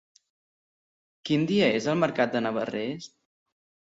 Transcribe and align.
Quin 1.29 1.43
dia 1.51 1.67
és 1.81 1.89
el 1.93 2.01
mercat 2.05 2.33
de 2.37 2.43
Navarrés? 2.45 3.11